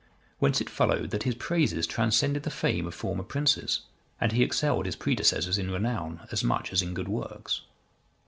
[0.39, 3.81] Whence it followed, that his praises transcended the fame of former princes;
[4.19, 7.61] and he excelled his predecessors in renown as much as in good works.